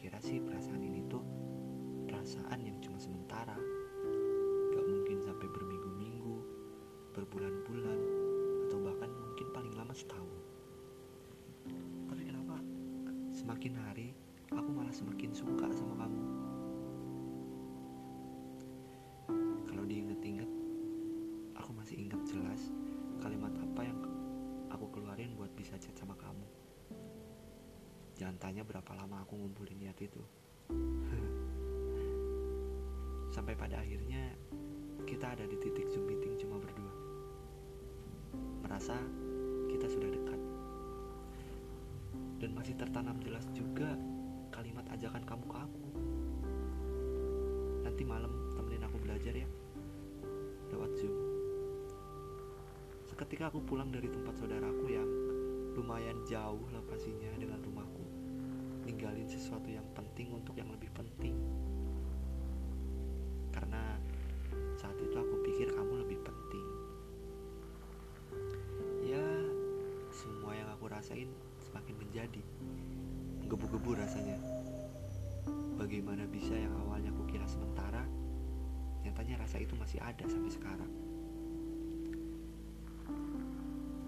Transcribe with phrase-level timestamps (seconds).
[0.00, 1.24] kira sih perasaan ini tuh
[2.06, 3.56] perasaan yang cuma sementara.
[4.76, 6.36] Gak mungkin sampai berminggu-minggu
[7.16, 8.00] Berbulan-bulan
[8.68, 10.40] Atau bahkan mungkin paling lama setahun.
[12.12, 12.60] Tapi kenapa?
[13.32, 14.12] Semakin hari
[14.52, 16.22] Aku malah semakin suka sama kamu.
[19.64, 20.50] Kalau diinget-inget
[21.56, 22.68] Aku masih ingat jelas
[23.24, 23.98] Kalimat apa yang
[24.66, 26.65] aku keluarin buat bisa chat sama kamu
[28.16, 30.24] Jangan tanya berapa lama aku ngumpulin niat itu
[33.34, 34.32] Sampai pada akhirnya
[35.04, 36.88] kita ada di titik Zoom meeting cuma berdua.
[38.64, 38.96] Merasa
[39.68, 40.40] kita sudah dekat.
[42.40, 43.92] Dan masih tertanam jelas juga
[44.48, 45.84] kalimat ajakan kamu ke aku.
[47.84, 49.48] Nanti malam temenin aku belajar ya.
[50.72, 51.14] Lewat Zoom.
[53.06, 55.08] Seketika aku pulang dari tempat saudaraku yang
[55.76, 57.65] lumayan jauh lokasinya dengan.
[58.86, 61.34] Ninggalin sesuatu yang penting untuk yang lebih penting
[63.56, 63.96] karena
[64.76, 66.66] saat itu aku pikir kamu lebih penting.
[69.08, 69.24] Ya,
[70.12, 71.32] semua yang aku rasain
[71.64, 72.42] semakin menjadi
[73.40, 74.36] menggebu-gebu rasanya.
[75.80, 78.04] Bagaimana bisa yang awalnya aku kira sementara,
[79.08, 80.92] nyatanya rasa itu masih ada sampai sekarang.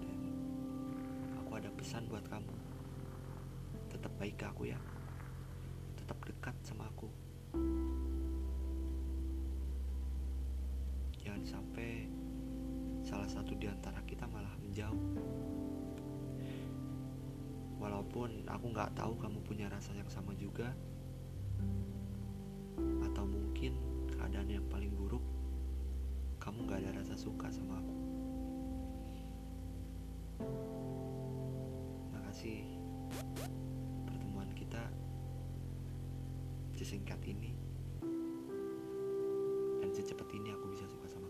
[0.00, 0.18] Dan
[1.44, 2.73] aku ada pesan buat kamu.
[4.04, 4.76] Tetap baik ke aku ya.
[5.96, 7.08] Tetap dekat sama aku.
[11.24, 12.04] jangan sampai
[13.00, 15.16] salah satu di antara kita malah menjauh.
[17.80, 20.68] Walaupun aku nggak tahu kamu punya rasa yang sama juga,
[23.08, 23.72] atau mungkin
[24.12, 25.24] keadaan yang paling buruk,
[26.44, 27.96] kamu nggak ada rasa suka sama aku.
[36.74, 37.54] Sesingkat ini.
[39.80, 41.23] Dan secepat ini aku bisa suka sama